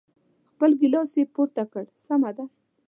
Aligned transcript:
خپل 0.49 0.71
ګیلاس 0.79 1.11
یې 1.19 1.23
پورته 1.35 1.63
کړ، 1.71 1.83
سمه 2.05 2.31
ده. 2.37 2.45